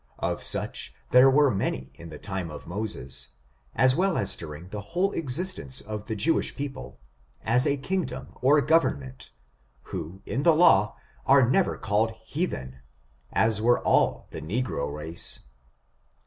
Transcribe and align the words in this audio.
Of 0.17 0.41
such 0.41 0.95
there 1.11 1.29
were 1.29 1.53
many 1.53 1.91
in 1.93 2.09
the 2.09 2.17
time 2.17 2.49
of 2.49 2.65
Moses, 2.65 3.27
as 3.75 3.95
well 3.95 4.17
as 4.17 4.35
during 4.35 4.69
the 4.69 4.81
whole 4.81 5.11
existence 5.11 5.79
of 5.79 6.05
the 6.05 6.15
Jew 6.15 6.39
ish 6.39 6.55
people, 6.55 6.97
as 7.45 7.67
a 7.67 7.77
kingdom 7.77 8.29
or 8.41 8.59
government, 8.61 9.29
who, 9.89 10.23
in 10.25 10.41
the 10.41 10.55
law, 10.55 10.95
are 11.27 11.47
never 11.47 11.77
called 11.77 12.13
heathen, 12.25 12.79
as 13.31 13.61
were 13.61 13.79
all 13.81 14.25
the 14.31 14.41
negro 14.41 14.91
race. 14.91 15.41